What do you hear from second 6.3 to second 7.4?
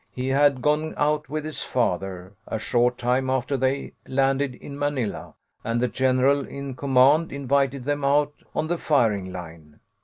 in command